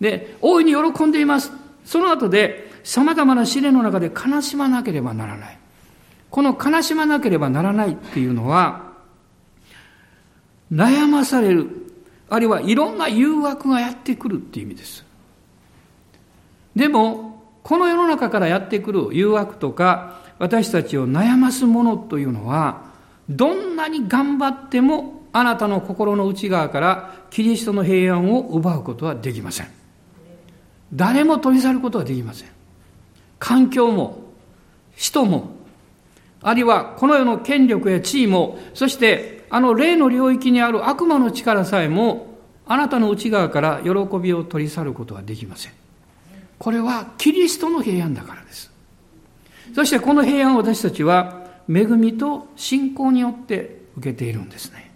[0.00, 1.50] で、大いに喜んでいます。
[1.84, 5.58] その後で、様々な試練の中で悲しまなければならない。
[6.30, 8.92] この悲しまなければならないっていうのは、
[10.70, 11.70] 悩まされる、
[12.28, 15.04] あるいはいろんな誘惑がやってくるっていう意味です。
[16.76, 22.92] でも、この世の中からやってくる誘惑とか、私たちを悩ますものというのは、
[23.28, 29.68] どんなに頑張ってもあなたの心の内側からキリストの平安を奪うことはできません。
[30.92, 32.48] 誰も取り去ることはできません。
[33.38, 34.22] 環境も、
[34.94, 35.56] 人も、
[36.40, 45.83] あるいはこの世の権力や地位も、そしてあの霊の領域にある悪魔の力さえも、あなたの内側から喜びを取り去ることはできません。
[46.58, 48.70] これはキリストの平安だからです。
[49.74, 54.90] そしてこの平安を私たちは恵みと信仰によって受けているんですね。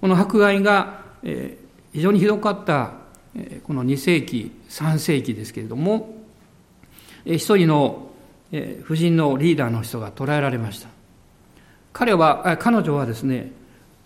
[0.00, 1.58] この迫害が、え
[1.92, 2.92] 非常にひどかった、
[3.34, 6.14] えこの2世紀3世紀ですけれども、
[7.24, 8.10] え一人の、
[8.52, 10.88] え婦人のリーダーの人が捕らえられました
[11.92, 13.50] 彼は彼女はですね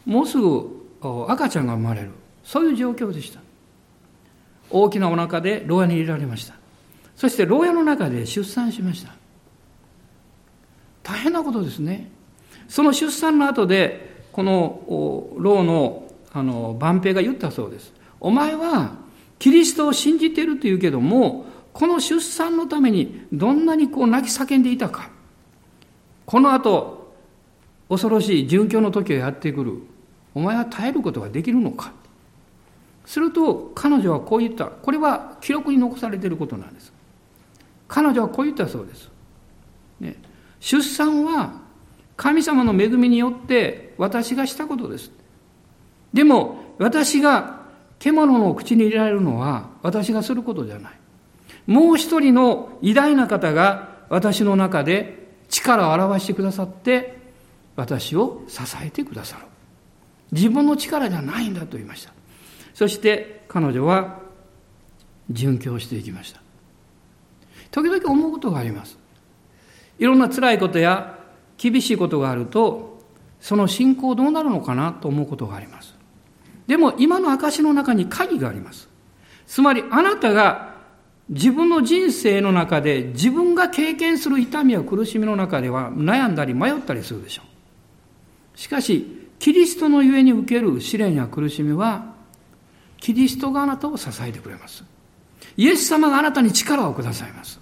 [0.06, 0.86] もうすぐ
[1.28, 2.10] 赤ちゃんが生まれる
[2.44, 3.40] そういう状況でした
[4.70, 6.54] 大きなお腹で牢屋に入れられました
[7.16, 9.12] そして牢屋の中で出産しました
[11.02, 12.10] 大変なことですね
[12.68, 17.92] その出産の後でこの老のあの万平が言ったそうです。
[18.20, 18.96] お前は
[19.38, 25.10] キリストを信じていると言うけども、この出産のためにどんなにこう泣き叫んでいたか。
[26.26, 27.14] この後、
[27.88, 29.82] 恐ろしい殉教の時がやってくる。
[30.34, 31.92] お前は耐えることができるのか。
[33.08, 34.66] すると彼女はこう言った。
[34.66, 36.92] これは記録に残されていることなんです。
[37.88, 39.10] 彼女はこう言ったそうです。
[39.98, 40.14] ね、
[40.60, 41.54] 出産は
[42.18, 45.10] 神様の恵みによって私がしたことです。
[46.12, 47.62] でも、私が
[47.98, 50.92] 獣の口に入れられるのは私がすることじゃない。
[51.66, 57.16] もう一人の偉大な方が私の中で力を表してくださって、
[57.74, 59.46] 私を支えてくださる。
[60.30, 62.17] 自分の力じゃないんだと言いました。
[62.78, 64.20] そして彼女は
[65.32, 66.40] 殉教していきました。
[67.72, 68.96] 時々思うことがあります。
[69.98, 71.18] いろんな辛いことや
[71.56, 73.02] 厳しいことがあると、
[73.40, 75.92] その信仰どうなるのかなと思うことがあります。
[76.68, 78.88] でも今の証の中に鍵があります。
[79.48, 80.76] つまりあなたが
[81.30, 87.42] 自分の人生の中で自分が経験する痛みや苦しみの中では悩んだり迷ったりするでしょ
[88.54, 88.56] う。
[88.56, 92.16] しかし、キリストのゆえに受ける試練や苦しみは、
[92.98, 94.84] キリストがあなたを支えてくれます。
[95.56, 97.60] イエス様があなたに力をくださいます。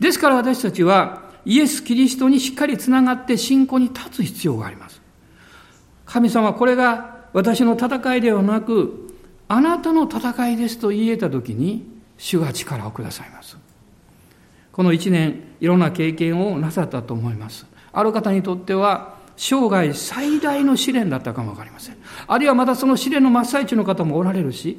[0.00, 5.00] ですから私たちは、イエス・キリストにしっかりつながって信仰に立つ必要があります。
[6.06, 9.14] 神様、これが私の戦いではなく、
[9.48, 11.86] あなたの戦いですと言えたときに、
[12.18, 13.56] 主が力をくださいます。
[14.70, 17.66] この一年、いろんな経験をなさったと思います。
[17.92, 21.96] ある方にとっては、生涯最大の試練だったかもわかりません。
[22.28, 24.78] あるいはまたその試練の真っ最中の方もおられるし、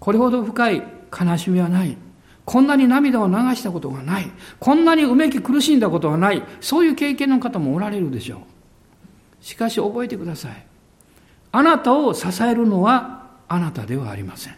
[0.00, 0.82] これほど深い
[1.16, 1.96] 悲しみはない。
[2.44, 4.28] こんなに涙を流したことがない。
[4.58, 6.42] こんなにうめき苦しんだことがない。
[6.60, 8.40] そういう経験の方もおられるでしょう。
[9.40, 10.66] しかし覚えてください。
[11.52, 14.56] あなたを支えるのはあなたではありません。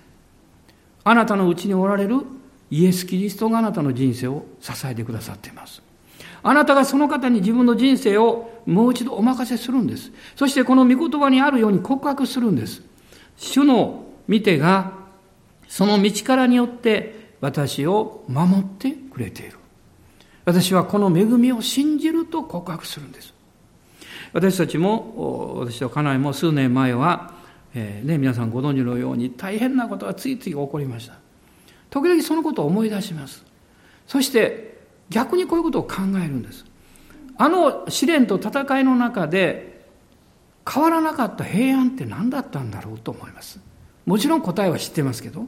[1.05, 2.23] あなたのうちにおられる
[2.71, 5.83] イエス・キリストがあなたの人生を支えてくださっています。
[6.43, 10.13] あなたがその方に自分の人生をもう一度お任せするんです。
[10.37, 12.83] そしてこの御言葉にあるように告白するんです。
[13.37, 14.93] 主の見てが
[15.69, 19.59] その道からによって私を守ってくれている。
[20.45, 23.35] 私はこの恵みを信じると告白するんです。
[24.33, 27.35] 私たちも、私と家内も数年前は、
[27.75, 31.15] えー、ね、皆さんご存知のように大変なことがついつい起こりました。
[31.91, 33.45] 時々そのことを思い出します。
[34.07, 34.68] そして
[35.11, 36.65] 逆にこういうことを考えるんです。
[37.37, 39.87] あの試練と戦いの中で
[40.69, 43.61] 変わらなかった平安って何だったんだろうと思います。
[44.05, 45.47] もちろん答えは知ってますけど、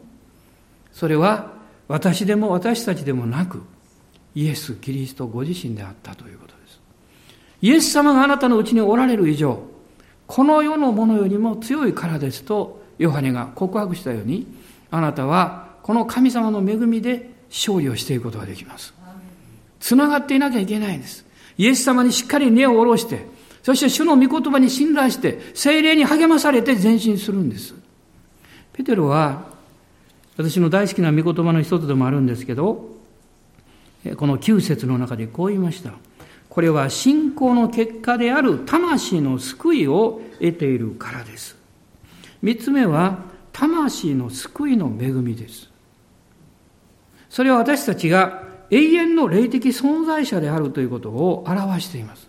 [0.93, 1.53] それは
[1.89, 3.63] 私でも私たちでもなく、
[4.35, 6.81] イエス・キリストご自身であったということです。
[7.63, 9.61] イエス様があなたのうちにおられる以上、
[10.27, 14.47] この世のものよりも強いからですと、ヨハネが告白したように、
[14.91, 18.95] あなたはこの神様の恵みで勝利をしていくことができます。
[19.81, 21.25] つながっていなきゃいけないんです。
[21.59, 23.27] イエス様にしっかり根を下ろして、
[23.63, 27.75] そして主の御言葉に信頼して、精霊に励まされて前進するんです。
[28.73, 29.51] ペテロは
[30.37, 32.97] 私の大好きな御言葉の一つでもあるんですけど、
[34.17, 35.93] この9節の中でこう言いました。
[36.49, 41.57] これは信仰の結果である魂の救いを得ているからです。
[42.43, 43.19] 三つ目は、
[43.53, 45.69] 魂の救いの恵みです。
[47.29, 52.29] それは私たちが永遠の霊的存在者であるということを表しています。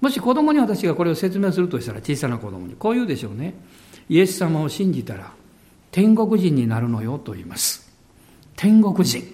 [0.00, 3.54] もし子供に私がこれを説明するとしたら小さな子供にこう言うでしょうね。
[4.08, 5.32] イエス様を信じたら
[5.90, 7.90] 天国人になるのよと言います。
[8.56, 9.24] 天国人。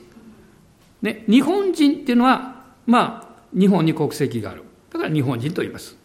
[1.01, 4.63] ね、日本人っていうのは、まあ、日本に国籍がある。
[4.93, 5.97] だから日本人と言います。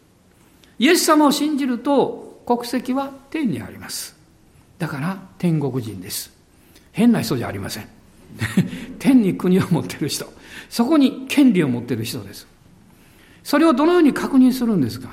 [0.80, 4.18] イエス様を信じると国籍は天にあります。
[4.80, 6.36] だから天国人です。
[6.92, 7.97] 変な人じゃありません。
[9.00, 10.32] 天に国を持ってる人。
[10.70, 12.48] そこに権利を持ってる人です。
[13.44, 15.10] それをどのように確認するんですか？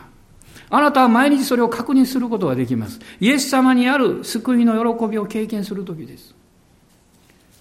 [0.70, 2.98] あなたは毎日それを確認することができます。
[3.20, 6.34] イエス様にある救いの喜びを経験するときです。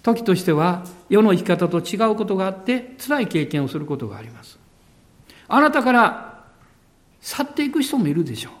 [0.02, 4.58] 時としては世の生き方と違うことがあって辛い経験をすることがあります。
[5.48, 6.44] あなたから
[7.20, 8.52] 去っていく人もいるでしょう。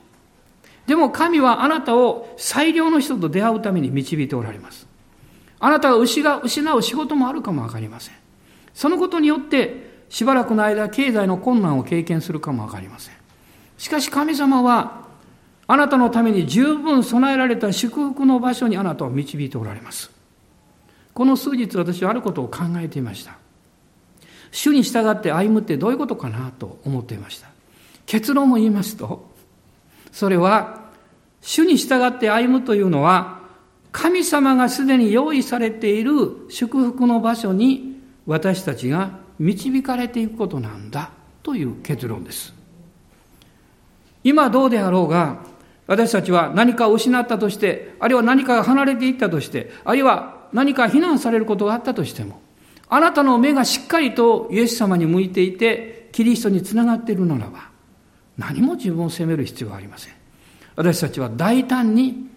[0.88, 4.86] でも神はあなたを最良の人と出会うために導いておられます。
[5.64, 8.14] あなたが失う仕事もあるかもわかりません。
[8.74, 13.14] そのことによってしばらくの間経済の困難を経験するかもわかりません。
[13.78, 15.06] しかし神様は
[15.66, 20.10] あなたのために十分備えられた祝福の場所にあなたを導いておられます。
[21.14, 23.38] この数日私はあることを考えていました。
[24.52, 27.48] 主に従って歩むってどういうことかなと思っていました。
[28.04, 29.26] 結論を言いますと、
[30.12, 30.90] それは、
[31.40, 33.43] 主に従って歩むというのは、
[33.94, 41.12] 神様がすでに用意されている祝福の場所に私たちが導かれていくことなんだ
[41.44, 42.52] という結論です。
[44.24, 45.44] 今どうであろうが、
[45.86, 52.42] 私たちは何かを失ったとして、あるいは何かが離れていったとして、あるいは何か非難されることがあったとしても、
[52.88, 57.70] あなたの目がしっかりとイエス様に向いていて、キリストにつながっているならば、
[58.36, 60.14] 何も自分を責める必要はありません。
[60.74, 62.33] 私たちは大胆に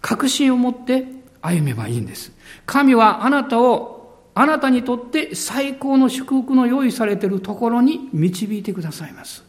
[0.00, 1.06] 確信を持って
[1.42, 2.32] 歩めばいいんです。
[2.66, 9.44] 神はあなたを、あなたにとって最高の祝福の用意されているところに導いてくださいます。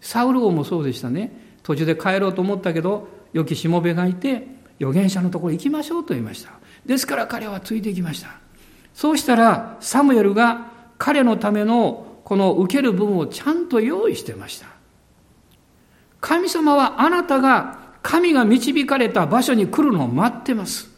[0.00, 1.32] サウル王もそうでしたね。
[1.62, 4.46] 途中で帰ろうと思ったけど、良きしもべがいて、
[4.80, 6.52] 預言者のところ行きましょうと言いました。
[6.86, 8.30] ですから彼はついていきました。
[8.94, 14.66] そうしたら、サムエルが彼のためのこの受ける部分をちゃんと用意してました。
[16.20, 20.90] 神様はあなたが神が導かれた場所に来るのを待ってます。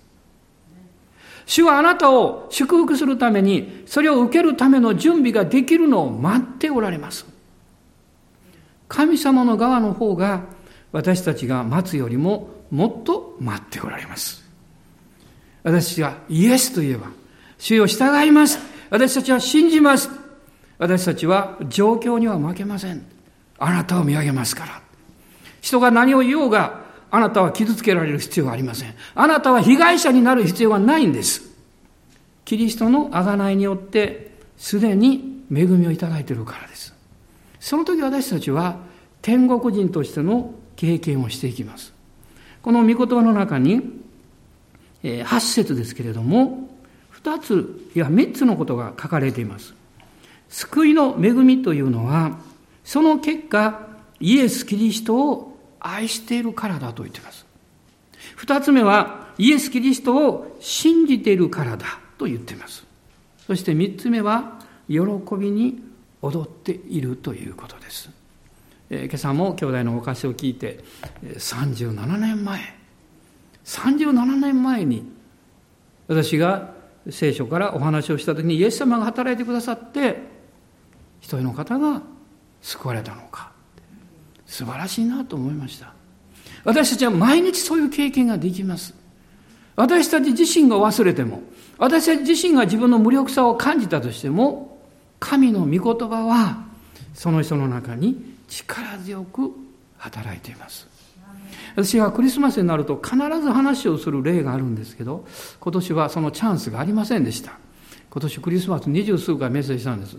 [1.47, 7.27] 主はあなたを祝福するために、それを受けるための準備ができるのを待っておられます。
[8.89, 10.43] 神様の側の方が
[10.93, 14.43] 私たちが待つよりももっと待っておられます。
[15.63, 17.09] 私がイエスと言えば、
[17.59, 18.59] 主よ従います。
[18.91, 20.11] 私たちは信じます。
[20.79, 23.05] 私たちは状況には負けません。
[23.59, 24.83] あなたを見上げますから。
[25.61, 26.82] 人が何を言おうが、
[27.15, 28.95] あなたは傷つけられる必要はありません。
[29.15, 31.43] あなたは被害者になる必要はないんです。
[32.47, 36.95] キリストの贖いによって、すでに恵みをいただいているからです。
[37.61, 38.79] その時私たちは
[39.21, 41.93] 天国人としての経験をしていきます。
[42.63, 44.01] この御言葉の中に、
[45.03, 46.71] 8節ですけれども、
[47.23, 49.75] 2つ、いや3つのことが書かれています。
[50.49, 52.39] 救いの恵みというのは、
[52.85, 53.87] その結果、
[54.19, 55.52] イエス・キリストを
[55.87, 57.47] 愛しているからだと言っています。
[58.37, 61.87] 二つ目は、イエス・キリストを信じているからだ
[62.19, 62.85] と言っています。
[63.47, 64.99] そして三つ目は、喜
[65.39, 65.83] びに
[66.21, 68.11] 踊っているということです。
[68.91, 70.81] えー、今朝も兄弟のお菓子を聞いて、
[71.25, 72.83] 37年前、
[73.65, 75.05] 37年前に
[76.09, 76.75] 私が
[77.11, 80.19] 聖書からお話をした時にイエス様が働いてくださって
[81.21, 82.03] 一人の方が
[82.61, 83.52] 救われたのか
[84.53, 85.95] 素晴らしいなと思いました。
[86.63, 88.95] 私たちは毎日そういう経験ができます。
[89.77, 91.43] 私たち自身が忘れても
[91.79, 94.79] 私たち自身が自分の無力さを感じたとしても
[95.19, 96.67] 神の御言葉は
[97.15, 99.53] その人の中に力強く
[99.97, 100.87] 働いています。
[101.75, 105.25] 私はクリスマスになると必ず話をする例があるんですけど
[105.61, 107.59] 今年はそのチャンスがありませんでした。
[108.11, 110.19] 今年クリスマス二十数回メッセージしたんです。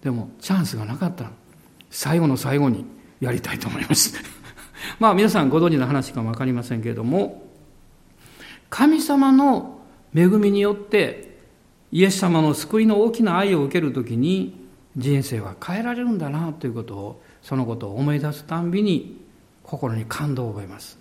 [0.00, 1.32] でもチャンスがなかった
[1.90, 2.84] 最後の最後に
[3.24, 4.14] やりたいと思います。
[5.00, 7.48] まあ皆さんご存知の話かもわかりませんけれども、
[8.70, 9.80] 神様の
[10.14, 11.38] 恵みによって
[11.90, 19.20] イエス様の救いの大きな愛を受けるときに人生は変えられるんだなということを、そのことを思い出すたんびに
[19.62, 20.98] 心に感動を覚えます。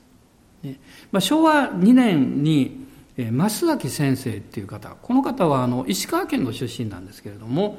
[0.64, 0.80] ね
[1.12, 2.86] まあ、昭和2年に
[3.18, 7.78] 増崎先生っていう方、この方はあの石川県の出身なんですけれども、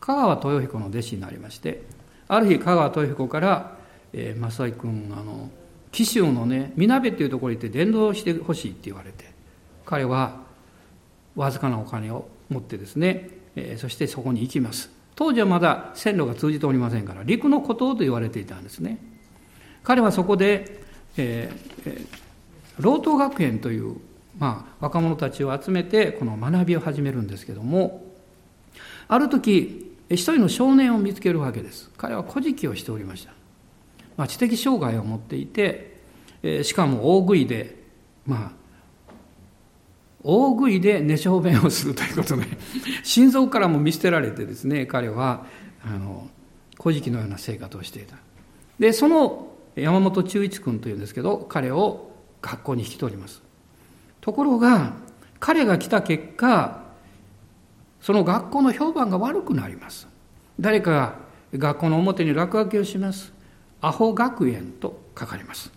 [0.00, 1.82] 香川豊彦の弟子になりまして、
[2.28, 3.76] ある日香川豊彦から
[4.16, 5.50] えー、正井君あの
[5.90, 9.32] 紀州のねみなべっていうところに行って伝道してほしいって言われて
[9.84, 10.42] 彼は
[11.34, 14.90] わずかなお金を持ってですね、えー、そしてそこに行きます。
[15.16, 18.98] 当時はまだ線路が通じておりませんから陸の孤島と言われていたんですね。
[19.82, 20.80] 彼はそこで、
[21.16, 23.96] えーえー、老東学園という、
[24.38, 28.04] まあ、若者たちを集めてこの学びを始めるんですけども
[29.06, 31.90] ある時一人の少年を見つけるわけです。
[31.96, 33.43] 彼は古事記をしておりました。
[34.16, 36.00] まあ、知的障害を持っていて、
[36.42, 37.76] えー、しかも大食いで、
[38.26, 38.64] まあ、
[40.22, 42.44] 大食いで寝小便をするということで、
[43.04, 45.46] 心臓からも見捨てられてですね、彼は、
[45.84, 46.28] あの、
[46.80, 48.16] 古事記のような生活をしていた。
[48.78, 52.10] で、その山本忠一君というんですけど、彼を
[52.40, 53.42] 学校に引き取ります。
[54.20, 54.94] ところが、
[55.40, 56.84] 彼が来た結果、
[58.00, 60.08] その学校の評判が悪くなります。
[60.58, 61.18] 誰かが
[61.54, 63.32] 学校の表に落書きをします。
[63.86, 65.72] アホ学園と書かれます。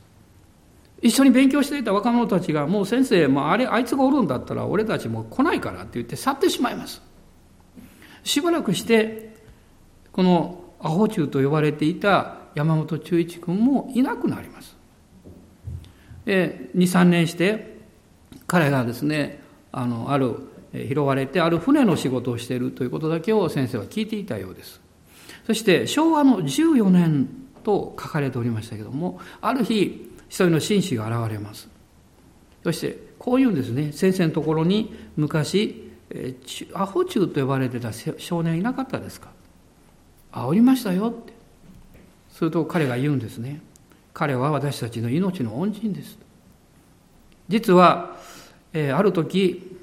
[1.02, 7.02] 一緒に勉強していた若者たちが、もう先生、もうあれ、あいつがおるんだったら俺たちも来ないからって言って去ってしまいます。
[8.24, 9.36] しばらくして、
[10.12, 14.76] このアホ中と呼ばれていた山本忠一君もいなくなります。
[16.26, 17.78] 2、3年して、
[18.48, 19.42] 彼がですね、
[19.72, 20.36] あの、ある、
[20.74, 24.82] 拾われて、ある船の仕事をしているということだけを先生は聞いていたようです。
[25.46, 27.30] そして、昭和の14年
[27.68, 31.68] と書かれておりましたけども、ある日、一人の紳士が現れます。
[32.64, 35.92] そして、こういうんですね、先生のところに昔、
[36.74, 39.32] アホ中と呼ばれてた少年いなかったですか？
[40.32, 41.34] あ、おりましたよって。
[42.32, 43.62] すると彼が言うんですね。
[44.14, 46.18] 彼は私たちの命の恩人です。
[47.50, 48.16] 実は、
[48.72, 49.78] えー、ある時、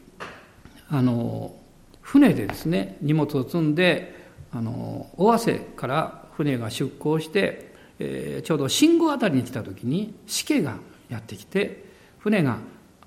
[0.89, 1.55] あの、
[2.01, 4.15] 船でですね、荷物を積んで、
[4.53, 10.77] あの、尾鷲から船が出港して、えー、ちょうど信号あたりに来た時に、しけが
[11.09, 11.85] やってきて、
[12.19, 12.59] 船が、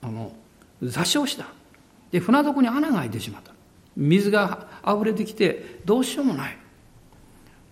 [0.01, 0.31] あの、
[0.81, 1.47] 座礁した。
[2.11, 3.51] で、船底に穴が開いてしまった。
[3.95, 6.57] 水が溢れてきて、どうしようもない。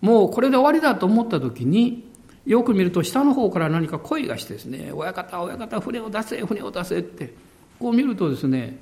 [0.01, 2.09] もうこれで終わりだと思った時に、
[2.45, 7.33] よく見ると下の方から何か声がしてですね、親方、親方、船を出せ、船を出せって、
[7.79, 8.79] こう見るとですね、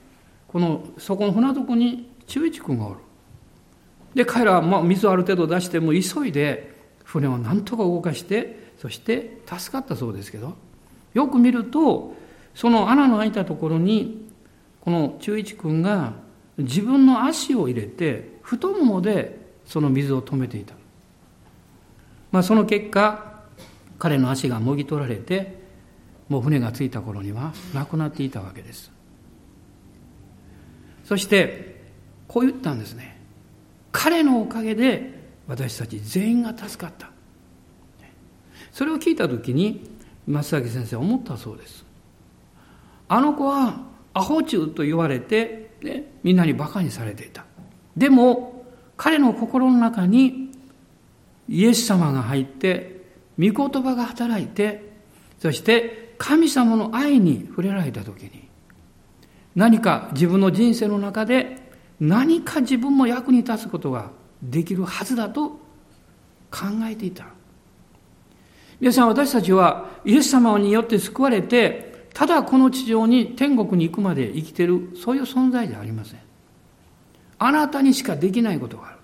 [0.48, 3.00] この、そこの船底に中一君がおる。
[4.14, 6.73] で、彼らは、まあ、水をある程度出しても急いで
[7.14, 10.56] 船をなんとか動かして、そして助かったそうですけど、
[11.14, 12.16] よく見ると、
[12.56, 14.28] その穴の開いたところに、
[14.82, 16.14] この中一君が
[16.58, 20.74] 自分の足を入れて、太ももでその水を止めていた。
[22.32, 23.44] まあ、その結果、
[24.00, 25.62] 彼の足がもぎ取られて、
[26.30, 28.92] もう船が着いた頃には亡くなっていたわけです。
[31.06, 31.84] そして、
[32.28, 33.22] こう言ったんですね。
[33.92, 35.13] 彼のおかげで
[35.48, 37.12] 私たち全員が助かった。
[38.72, 39.90] それを聞いたときに、
[40.28, 41.86] 松崎先生は思ったそうです。
[43.08, 43.82] あの子は
[44.14, 47.46] アホ中と言われて、ね、みんなに馬鹿にされていた。
[47.96, 48.66] でも、
[48.98, 50.52] 彼の心の中に
[51.50, 53.04] イエス様が入って、
[53.38, 54.94] 御言葉が働いて、
[55.40, 58.48] そして神様の愛に触れられた時に、
[59.56, 61.58] 何か自分の人生の中で
[62.00, 64.12] 何か自分も役に立つことが
[64.44, 65.50] できるはずだと
[66.52, 67.26] 考えていた。
[68.80, 76.20] 皆さん私たちはイエス様によって救われて、ただこの地上に天国に行くまで生きてる、そういう存在じゃありません。
[77.40, 78.98] あなたにしかできないことがある。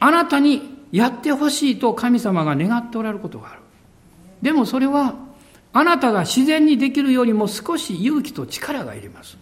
[0.00, 3.60] あなたにやってほしいと神様が願っておられることがある。
[4.42, 5.14] でもそれは、
[5.72, 9.36] あなたが自然にできるよりも少し勇気と力がいります。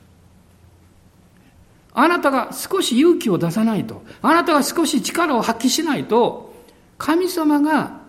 [1.98, 6.54] あなたが少し勇気を出さないと、あなたが少し力を発揮しないと、
[6.98, 8.00] 神様が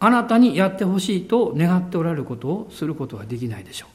[0.00, 3.86] あなたにやってほしいと願っておられることをすることはできないでしょ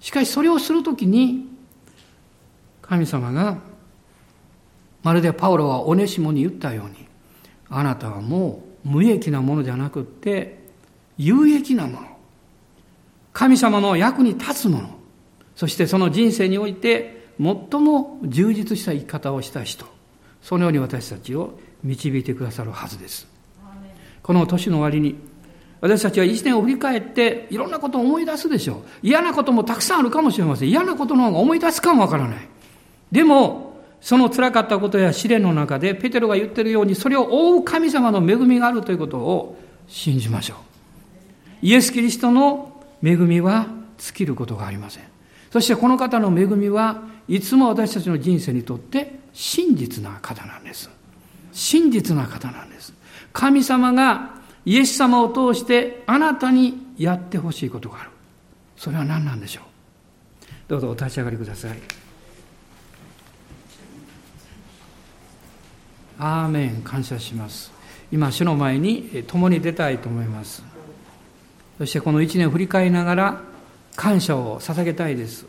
[0.00, 0.04] う。
[0.04, 1.48] しかしそれをするときに、
[2.80, 3.58] 神様が、
[5.02, 7.04] まるでパウロはオネシモに言ったように、
[7.68, 10.56] あなたはもう無益なものじゃなくって、
[11.16, 12.06] 有益なもの。
[13.32, 14.90] 神様の役に立つもの。
[15.56, 19.86] そしてその人生において最も充実した生き方をした人。
[20.42, 23.26] そのように私たちを導いてくださるはずです。
[24.22, 25.16] この年の終わりに
[25.80, 28.76] 私たちは一年を振り返っていろんなことを思い出すでしょう。
[29.02, 30.68] 嫌なこともたくさんあるかもしれません。
[30.68, 32.48] 嫌なことの方が思い出すかもわからない。
[33.12, 33.68] でも
[34.00, 40.56] その辛かったことや試練の中でペテロが言ってるようにそれを覆う神様の恵みがあるということを信じましょう。
[41.62, 42.72] イエス・キリストの
[43.02, 43.66] 恵みは
[43.98, 45.04] 尽きることがありません。
[45.50, 50.90] そしてこの方の恵みはいつも私たちの人生にとって真実な方なんです。
[51.52, 52.92] 真実な方なんです。
[53.32, 58.10] 神様がイエス様を通してあなたにやってほしいことがある。
[58.76, 59.64] それは何なんでしょう？
[60.68, 61.78] どうぞお立ち上がりください。
[66.18, 67.72] アーメン感謝します。
[68.10, 70.62] 今、主の前に共に出たいと思います。
[71.78, 73.40] そしてこの一年を振り返りながら
[73.98, 75.44] 感謝を捧げたいです。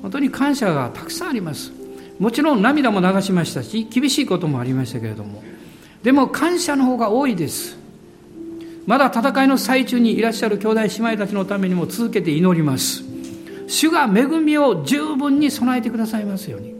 [0.00, 1.72] 本当に感謝がたくさんあります。
[2.20, 5.42] もちろん涙も流しましたし、厳しいこともありましたけれども、
[6.04, 7.76] でも感謝の方が多いです。
[8.86, 13.02] まだ戦いの最中にいらっしゃる兄弟姉妹たちのためにも続けて祈ります。
[13.66, 16.72] 主が恵みを十分に備えてくださいますように。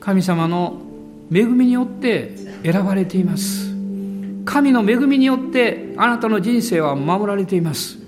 [0.00, 0.80] 神様の
[1.32, 3.75] 恵みによって選ばれています。
[4.46, 7.98] 神の恵みによってあなたの人生は守られています。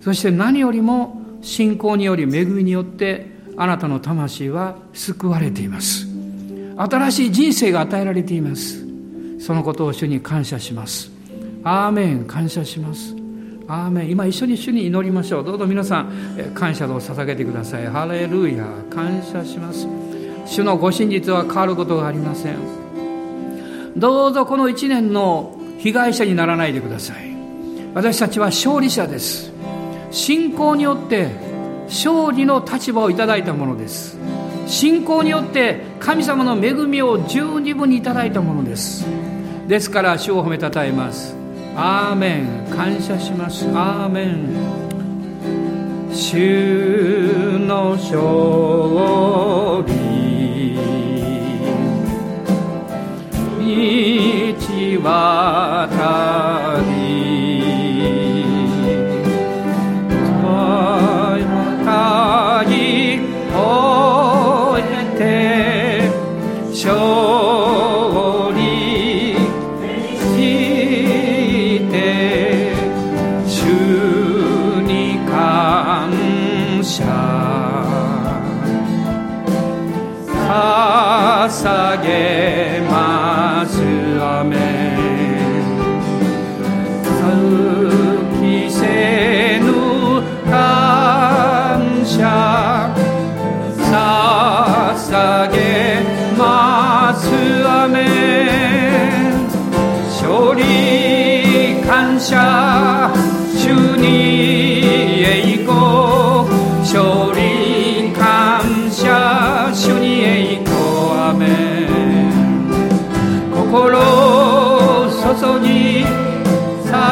[0.00, 3.26] そして何よりも信仰により恵みによって
[3.56, 6.06] あなたの魂は救われています。
[6.76, 8.86] 新しい人生が与えられています。
[9.38, 11.10] そのことを主に感謝します。
[11.64, 13.14] アーメン、感謝します。
[13.68, 14.10] アーメン。
[14.10, 15.44] 今一緒に主に祈りましょう。
[15.44, 16.10] どうぞ皆さん、
[16.54, 17.86] 感謝を捧げてください。
[17.86, 19.86] ハレルヤ、感謝します。
[20.46, 22.56] 主のご真実は変わることがありません。
[23.96, 27.30] どうぞこの一年の被害者にならないでください。
[27.94, 29.52] 私たちは勝利者です。
[30.10, 31.28] 信仰によって
[31.86, 34.16] 勝利の立場をいただいたものです。
[34.66, 39.04] 信仰によって神様の恵みを十二分にいただいたものです。
[39.70, 41.36] ですから主を褒めたたえます
[41.76, 44.48] アーメン感謝しますアーメン
[46.12, 48.18] 主の勝
[49.86, 50.00] 利
[55.02, 56.69] 道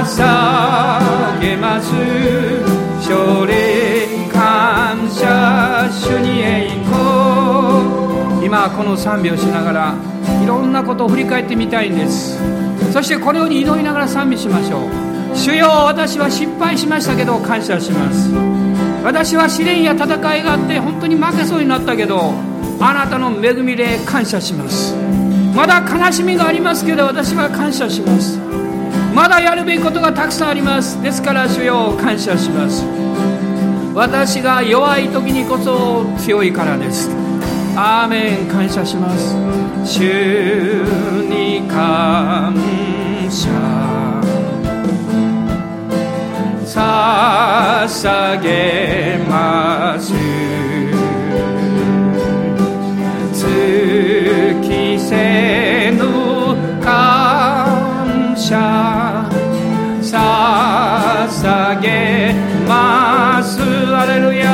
[0.08, 1.92] 捧げます。
[3.06, 8.44] 勝利感謝主に栄光。
[8.44, 9.94] 今この賛美をしながら
[10.42, 12.40] いろんなことを振り返ってみたいんです。
[12.92, 15.17] そしてこのように祈りながら賛美しましょう。
[15.34, 18.30] 主よ私は失敗しましたけど感謝します。
[19.04, 22.34] 私は試練や戦いがあって本当に負けそうになったけど
[22.80, 24.94] あなたの恵みで感謝します。
[25.54, 28.38] まだ悲しみがありますけど私は感謝します。
[29.14, 31.00] まだやるべきことがたくさんあります。
[31.02, 32.84] ですから主よ感謝します。
[33.94, 37.10] 私が弱い時にこそ強いからです。
[37.74, 39.34] アーメン感謝します。
[39.84, 40.84] 主
[41.28, 42.54] に感
[43.30, 44.07] 謝。
[46.78, 50.12] 捧げます。
[54.62, 56.04] きせぬ
[56.82, 59.28] 感謝
[60.02, 62.34] 捧げ
[62.68, 63.60] ます。
[63.94, 64.46] アレルヤ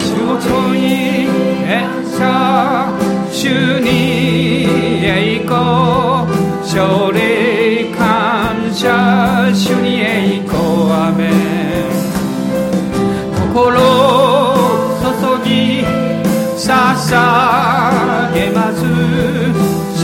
[0.00, 0.04] 主
[0.48, 1.28] とに
[1.66, 1.84] え
[2.18, 2.90] さ
[3.30, 3.86] 主に
[5.04, 6.26] 栄光
[6.62, 7.35] 勝利
[9.54, 11.30] 主に栄光アメ
[13.38, 15.84] 心を注ぎ
[16.56, 18.84] 捧げます。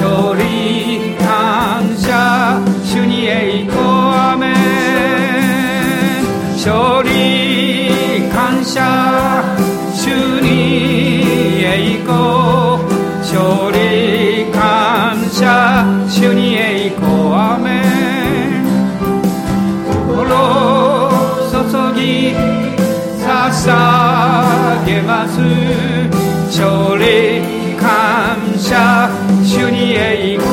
[0.00, 4.54] 勝利感謝主に栄光アメ
[6.56, 7.10] 勝利
[8.30, 9.31] 感謝。
[23.62, 25.38] 捧げます。
[26.50, 27.40] 勝利
[27.78, 29.08] 感謝
[29.44, 30.50] 主に栄光。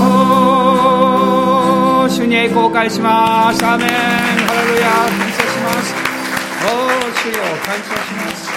[2.08, 3.66] 主に栄光を返します。
[3.66, 3.94] アメンハ
[4.64, 5.96] レルヤ感謝します。
[6.62, 6.68] お
[7.18, 8.48] 主よ感謝します。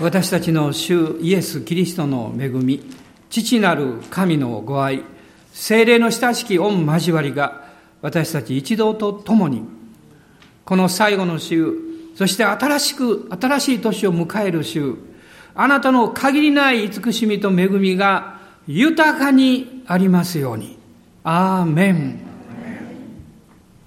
[0.00, 2.80] 私たちの主イエス・キリストの恵み
[3.28, 5.02] 父なる神のご愛
[5.52, 7.66] 精霊の親しき御交わりが
[8.00, 9.75] 私たち一同と共に
[10.66, 11.86] この最後の週
[12.16, 14.94] そして新しく、新しい年を迎える週、
[15.54, 20.78] あなたの限りない慈しみと恵みが豊かにありますように。
[21.24, 22.25] アーメン。